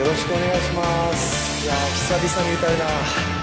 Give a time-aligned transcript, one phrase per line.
[0.00, 1.64] よろしくお願いします。
[1.66, 3.39] いや久々に歌うな。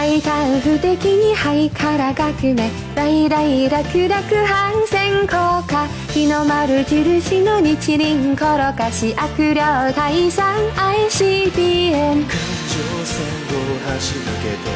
[0.00, 5.36] 大胆不敵に灰から革命大々楽々反戦効
[5.68, 10.56] 果日の丸印の日輪転かし悪霊退散。
[10.74, 13.20] ICBM 環状線
[13.52, 13.60] を
[13.92, 14.72] 走り抜けて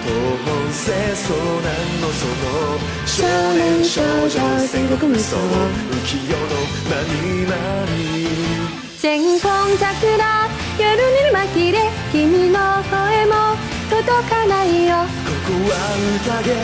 [0.00, 0.08] 東
[0.46, 1.28] 本清掃
[1.60, 1.68] 難
[2.00, 3.20] のその少
[3.52, 5.42] 年少女戦国無双浮
[6.24, 6.48] 世の
[6.88, 8.14] 何々。
[8.98, 11.78] 千本桜夜に紛れ
[12.10, 13.53] 君の声も
[13.90, 14.96] 届かないよ。
[14.96, 15.76] ここは
[16.16, 16.54] 宴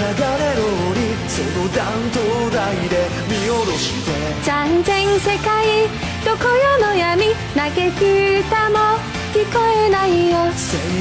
[0.00, 0.16] 鋼
[0.56, 1.78] の檻その弾
[2.12, 2.94] 頭台で
[3.28, 4.08] 見下ろして。
[4.42, 5.88] 残全世界
[6.24, 8.00] どこよの闇嘆く
[8.40, 8.76] 歌も
[9.32, 10.38] 聞こえないよ。
[10.38, 10.48] 青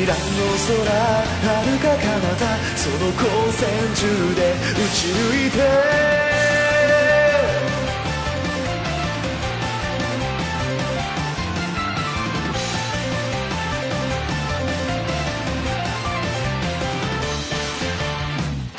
[0.05, 2.37] 蘭の空遥か彼方
[2.75, 5.88] その光線中で打ち抜いて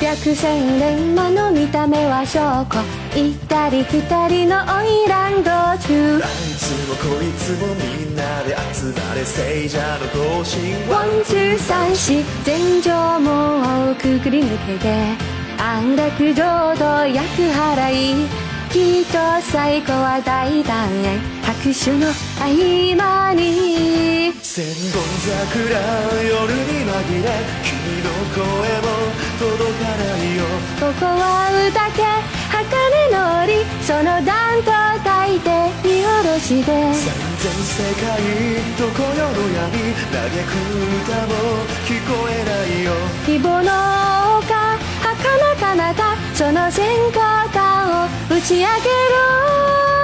[0.01, 2.81] 百戦錬磨の見た目は証拠。
[3.15, 6.19] 行ったり来たりの花魁道中。
[6.23, 14.89] あいつもこいつもみんなで集まれ聖者の同心ワンツー三四全城門をくぐり抜けて
[15.59, 18.27] 安楽浄土厄払い。
[18.71, 19.19] きっと
[19.51, 22.07] 最後は大団円拍手の
[22.39, 24.33] 合間に。
[24.41, 25.79] 千本桜
[26.23, 27.29] 夜に紛れ
[27.61, 28.41] 君の声
[28.81, 29.10] も
[29.41, 30.45] 届かないよ。
[30.79, 32.05] ここは歌け
[32.53, 32.61] 茜
[33.09, 33.65] の檻。
[33.81, 34.69] その弾と
[35.01, 35.49] 抱いて
[35.83, 36.69] 見下ろして。
[36.93, 37.09] 三
[37.41, 38.05] 千世界
[38.77, 40.53] どこよの闇嘆く
[41.01, 41.33] 歌も
[41.89, 42.93] 聞こえないよ。
[43.25, 43.69] 希望の
[44.37, 50.00] 丘儚かなたその閃光弾を打ち上げろ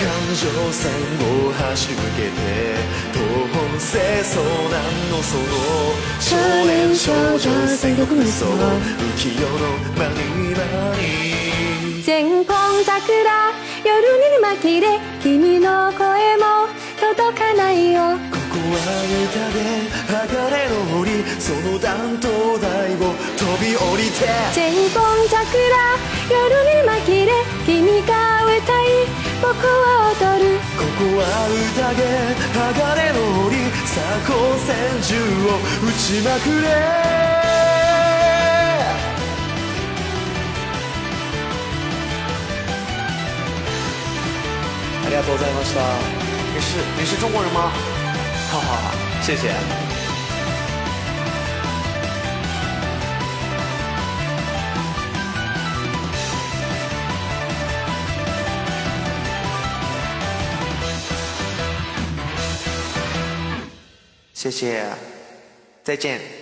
[0.00, 0.90] 環状線
[1.20, 2.40] を走り抜けて
[3.12, 3.20] 東
[3.52, 4.40] 本清掃
[4.72, 4.80] 難
[5.12, 5.44] のその
[6.18, 10.64] 少年少女戦国無双浮世の何々
[12.02, 13.52] 千本桜
[13.84, 16.64] 夜に紛れ君の声も
[16.98, 18.80] 届かないよここは
[19.28, 19.60] 歌で
[20.08, 24.24] 鋼の檻その弾頭台を飛び降りて
[24.54, 25.36] 千本桜
[26.30, 27.32] 夜に紛れ
[27.66, 29.29] 君が歌い
[31.22, 31.84] は宴
[32.52, 34.68] 鋼の檻さあ光線
[35.02, 35.10] 銃
[35.46, 36.66] を撃ちまくれ
[45.04, 45.80] ありがとうございました
[46.52, 47.70] 你是你是中国人吗？
[48.50, 48.90] 好好好，
[49.22, 49.89] 谢谢。
[64.40, 64.82] 谢谢，
[65.84, 66.39] 再见。